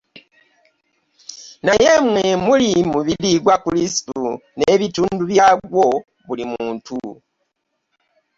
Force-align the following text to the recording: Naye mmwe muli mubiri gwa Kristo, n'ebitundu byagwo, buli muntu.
Naye 1.65 1.89
mmwe 2.03 2.25
muli 2.45 2.71
mubiri 2.91 3.31
gwa 3.43 3.55
Kristo, 3.65 4.19
n'ebitundu 4.57 5.23
byagwo, 5.31 5.85
buli 6.27 6.43
muntu. 6.51 6.97